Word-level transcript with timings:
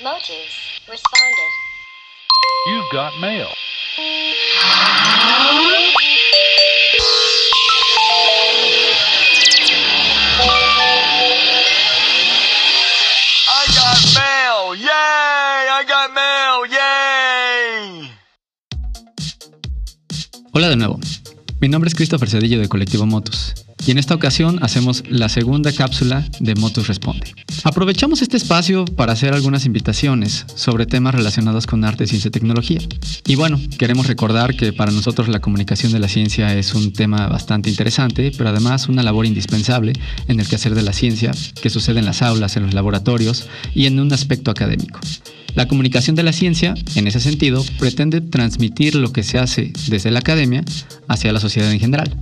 Motus 0.00 0.80
responded. 0.88 1.52
You've 2.66 2.90
got 2.92 3.12
mail. 3.20 3.48
I 13.48 13.66
got 13.76 14.00
mail! 14.16 14.74
Yay! 14.76 14.88
I 14.88 15.84
got 15.86 16.14
mail! 16.14 16.66
Yay! 16.66 18.10
Hola 20.54 20.68
de 20.70 20.76
nuevo. 20.76 20.98
Mi 21.62 21.68
nombre 21.68 21.86
es 21.86 21.94
Christopher 21.94 22.28
Cedillo 22.28 22.58
de 22.58 22.68
Colectivo 22.68 23.06
Motus 23.06 23.54
y 23.86 23.92
en 23.92 23.98
esta 23.98 24.16
ocasión 24.16 24.58
hacemos 24.62 25.04
la 25.08 25.28
segunda 25.28 25.72
cápsula 25.72 26.26
de 26.40 26.56
Motus 26.56 26.88
Responde. 26.88 27.32
Aprovechamos 27.62 28.20
este 28.20 28.36
espacio 28.36 28.84
para 28.84 29.12
hacer 29.12 29.32
algunas 29.32 29.64
invitaciones 29.64 30.44
sobre 30.56 30.86
temas 30.86 31.14
relacionados 31.14 31.68
con 31.68 31.84
arte, 31.84 32.08
ciencia 32.08 32.28
y 32.28 32.32
tecnología. 32.32 32.80
Y 33.26 33.36
bueno, 33.36 33.60
queremos 33.78 34.08
recordar 34.08 34.56
que 34.56 34.72
para 34.72 34.90
nosotros 34.90 35.28
la 35.28 35.40
comunicación 35.40 35.92
de 35.92 36.00
la 36.00 36.08
ciencia 36.08 36.52
es 36.52 36.74
un 36.74 36.92
tema 36.92 37.28
bastante 37.28 37.70
interesante, 37.70 38.32
pero 38.36 38.50
además 38.50 38.88
una 38.88 39.04
labor 39.04 39.26
indispensable 39.26 39.92
en 40.26 40.40
el 40.40 40.48
quehacer 40.48 40.74
de 40.74 40.82
la 40.82 40.92
ciencia 40.92 41.30
que 41.60 41.70
sucede 41.70 42.00
en 42.00 42.06
las 42.06 42.22
aulas, 42.22 42.56
en 42.56 42.64
los 42.64 42.74
laboratorios 42.74 43.46
y 43.72 43.86
en 43.86 44.00
un 44.00 44.12
aspecto 44.12 44.50
académico. 44.50 44.98
La 45.54 45.68
comunicación 45.68 46.16
de 46.16 46.22
la 46.22 46.32
ciencia, 46.32 46.72
en 46.94 47.06
ese 47.06 47.20
sentido, 47.20 47.62
pretende 47.78 48.22
transmitir 48.22 48.94
lo 48.94 49.12
que 49.12 49.22
se 49.22 49.38
hace 49.38 49.70
desde 49.88 50.10
la 50.10 50.20
academia 50.20 50.64
hacia 51.08 51.30
la 51.30 51.40
sociedad 51.40 51.51
en 51.56 51.80
general. 51.80 52.16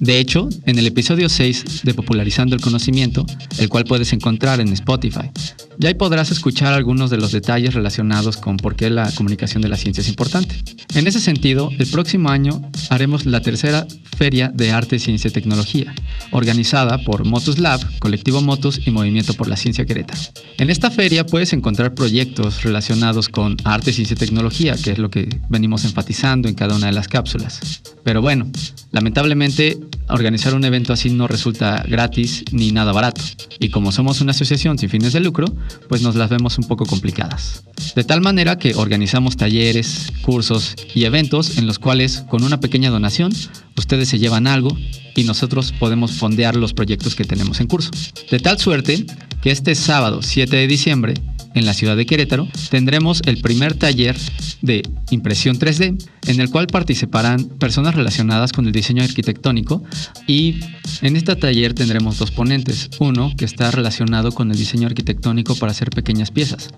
De 0.00 0.18
hecho, 0.18 0.48
en 0.66 0.78
el 0.78 0.86
episodio 0.86 1.28
6 1.28 1.82
de 1.84 1.94
Popularizando 1.94 2.54
el 2.54 2.62
Conocimiento, 2.62 3.26
el 3.58 3.68
cual 3.68 3.84
puedes 3.84 4.12
encontrar 4.12 4.60
en 4.60 4.68
Spotify, 4.68 5.30
ya 5.78 5.88
ahí 5.88 5.94
podrás 5.94 6.30
escuchar 6.30 6.72
algunos 6.72 7.10
de 7.10 7.16
los 7.16 7.32
detalles 7.32 7.74
relacionados 7.74 8.36
con 8.36 8.56
por 8.56 8.76
qué 8.76 8.90
la 8.90 9.10
comunicación 9.12 9.62
de 9.62 9.68
la 9.68 9.76
ciencia 9.76 10.00
es 10.00 10.08
importante. 10.08 10.56
En 10.94 11.06
ese 11.06 11.20
sentido, 11.20 11.70
el 11.78 11.86
próximo 11.88 12.28
año 12.28 12.62
haremos 12.90 13.26
la 13.26 13.40
tercera 13.40 13.86
Feria 14.16 14.50
de 14.54 14.70
Arte, 14.70 14.98
Ciencia 14.98 15.28
y 15.28 15.32
Tecnología, 15.32 15.94
organizada 16.30 16.98
por 16.98 17.24
Motus 17.24 17.58
Lab, 17.58 17.80
Colectivo 17.98 18.40
Motus 18.40 18.86
y 18.86 18.90
Movimiento 18.90 19.34
por 19.34 19.48
la 19.48 19.56
Ciencia 19.56 19.86
Querétaro. 19.86 20.20
En 20.58 20.70
esta 20.70 20.90
feria 20.90 21.26
puedes 21.26 21.52
encontrar 21.52 21.94
proyectos 21.94 22.62
relacionados 22.62 23.28
con 23.28 23.56
arte, 23.64 23.92
ciencia 23.92 24.14
y 24.14 24.18
tecnología, 24.18 24.76
que 24.76 24.92
es 24.92 24.98
lo 24.98 25.10
que 25.10 25.28
venimos 25.48 25.84
enfatizando 25.84 26.48
en 26.48 26.54
cada 26.54 26.76
una 26.76 26.86
de 26.86 26.92
las 26.92 27.08
cápsulas. 27.08 27.82
Pero 28.04 28.20
bueno, 28.20 28.50
lamentablemente 28.90 29.78
organizar 30.14 30.54
un 30.54 30.64
evento 30.64 30.92
así 30.92 31.10
no 31.10 31.26
resulta 31.26 31.84
gratis 31.88 32.44
ni 32.52 32.70
nada 32.72 32.92
barato. 32.92 33.22
Y 33.58 33.70
como 33.70 33.92
somos 33.92 34.20
una 34.20 34.32
asociación 34.32 34.78
sin 34.78 34.90
fines 34.90 35.12
de 35.12 35.20
lucro, 35.20 35.46
pues 35.88 36.02
nos 36.02 36.14
las 36.14 36.30
vemos 36.30 36.58
un 36.58 36.64
poco 36.64 36.86
complicadas. 36.86 37.64
De 37.94 38.04
tal 38.04 38.20
manera 38.20 38.58
que 38.58 38.74
organizamos 38.74 39.36
talleres, 39.36 40.12
cursos 40.22 40.74
y 40.94 41.04
eventos 41.04 41.58
en 41.58 41.66
los 41.66 41.78
cuales 41.78 42.24
con 42.28 42.42
una 42.42 42.60
pequeña 42.60 42.90
donación 42.90 43.32
ustedes 43.76 44.08
se 44.08 44.18
llevan 44.18 44.46
algo 44.46 44.76
y 45.14 45.24
nosotros 45.24 45.72
podemos 45.78 46.12
fondear 46.12 46.56
los 46.56 46.72
proyectos 46.72 47.14
que 47.14 47.24
tenemos 47.24 47.60
en 47.60 47.66
curso. 47.66 47.90
De 48.30 48.38
tal 48.38 48.58
suerte 48.58 49.04
que 49.42 49.50
este 49.50 49.74
sábado 49.74 50.22
7 50.22 50.56
de 50.56 50.66
diciembre 50.66 51.14
en 51.54 51.66
la 51.66 51.74
ciudad 51.74 51.96
de 51.96 52.06
Querétaro, 52.06 52.48
tendremos 52.70 53.22
el 53.26 53.40
primer 53.40 53.74
taller 53.74 54.16
de 54.62 54.82
impresión 55.10 55.58
3D, 55.58 56.02
en 56.26 56.40
el 56.40 56.50
cual 56.50 56.66
participarán 56.66 57.44
personas 57.44 57.94
relacionadas 57.94 58.52
con 58.52 58.66
el 58.66 58.72
diseño 58.72 59.02
arquitectónico 59.02 59.82
y 60.26 60.60
en 61.02 61.16
este 61.16 61.36
taller 61.36 61.74
tendremos 61.74 62.18
dos 62.18 62.30
ponentes, 62.30 62.90
uno 62.98 63.32
que 63.36 63.44
está 63.44 63.70
relacionado 63.70 64.32
con 64.32 64.50
el 64.50 64.56
diseño 64.56 64.86
arquitectónico 64.86 65.56
para 65.56 65.72
hacer 65.72 65.90
pequeñas 65.90 66.30
piezas. 66.30 66.70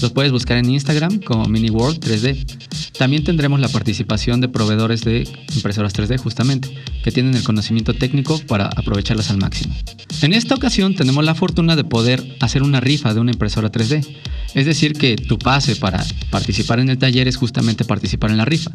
Los 0.00 0.12
puedes 0.12 0.30
buscar 0.30 0.58
en 0.58 0.70
Instagram 0.70 1.20
como 1.20 1.46
Mini 1.46 1.70
World 1.70 1.98
3D. 2.00 2.55
También 2.98 3.24
tendremos 3.24 3.60
la 3.60 3.68
participación 3.68 4.40
de 4.40 4.48
proveedores 4.48 5.02
de 5.02 5.28
impresoras 5.54 5.94
3D 5.94 6.18
justamente, 6.18 6.68
que 7.04 7.12
tienen 7.12 7.34
el 7.34 7.42
conocimiento 7.42 7.92
técnico 7.92 8.40
para 8.46 8.66
aprovecharlas 8.66 9.30
al 9.30 9.36
máximo. 9.36 9.74
En 10.22 10.32
esta 10.32 10.54
ocasión 10.54 10.94
tenemos 10.94 11.24
la 11.24 11.34
fortuna 11.34 11.76
de 11.76 11.84
poder 11.84 12.36
hacer 12.40 12.62
una 12.62 12.80
rifa 12.80 13.12
de 13.12 13.20
una 13.20 13.32
impresora 13.32 13.70
3D. 13.70 14.06
Es 14.54 14.64
decir, 14.64 14.94
que 14.94 15.16
tu 15.16 15.38
pase 15.38 15.76
para 15.76 16.02
participar 16.30 16.80
en 16.80 16.88
el 16.88 16.96
taller 16.96 17.28
es 17.28 17.36
justamente 17.36 17.84
participar 17.84 18.30
en 18.30 18.38
la 18.38 18.46
rifa. 18.46 18.70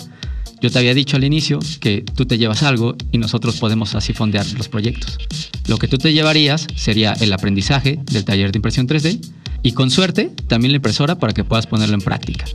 Yo 0.62 0.70
te 0.70 0.78
había 0.78 0.94
dicho 0.94 1.18
al 1.18 1.24
inicio 1.24 1.58
que 1.80 2.04
tú 2.04 2.28
te 2.28 2.38
llevas 2.38 2.62
algo 2.62 2.96
y 3.12 3.18
nosotros 3.18 3.58
podemos 3.58 3.96
así 3.96 4.14
fondear 4.14 4.46
los 4.54 4.70
proyectos. 4.70 5.18
Lo 5.68 5.78
que 5.78 5.88
tú 5.88 5.98
te 5.98 6.14
llevarías 6.14 6.68
sería 6.76 7.14
el 7.14 7.34
aprendizaje 7.34 8.00
del 8.12 8.24
taller 8.24 8.52
de 8.52 8.60
impresión 8.60 8.88
3D 8.88 9.20
y 9.64 9.74
con 9.74 9.92
suerte 9.92 10.32
también 10.48 10.72
la 10.72 10.78
impresora 10.78 11.18
para 11.18 11.34
que 11.34 11.44
puedas 11.44 11.68
ponerlo 11.68 11.96
en 11.96 12.02
práctica. 12.02 12.46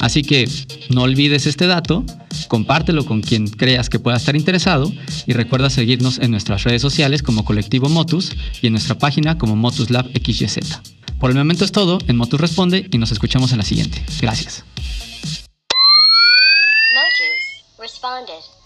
Así 0.00 0.22
que 0.22 0.48
no 0.90 1.02
olvides 1.02 1.46
este 1.46 1.66
dato, 1.66 2.04
compártelo 2.48 3.04
con 3.04 3.22
quien 3.22 3.48
creas 3.48 3.88
que 3.88 3.98
pueda 3.98 4.16
estar 4.16 4.36
interesado 4.36 4.92
y 5.26 5.32
recuerda 5.32 5.70
seguirnos 5.70 6.18
en 6.18 6.30
nuestras 6.30 6.64
redes 6.64 6.82
sociales 6.82 7.22
como 7.22 7.44
Colectivo 7.44 7.88
Motus 7.88 8.32
y 8.60 8.66
en 8.66 8.74
nuestra 8.74 8.98
página 8.98 9.38
como 9.38 9.56
Motus 9.56 9.90
Lab 9.90 10.06
XYZ. 10.12 10.58
Por 11.18 11.30
el 11.30 11.36
momento 11.36 11.64
es 11.64 11.72
todo, 11.72 11.98
en 12.06 12.16
Motus 12.16 12.40
Responde 12.40 12.88
y 12.92 12.98
nos 12.98 13.10
escuchamos 13.10 13.52
en 13.52 13.58
la 13.58 13.64
siguiente. 13.64 14.04
Gracias. 14.20 14.64
Motus. 17.72 18.65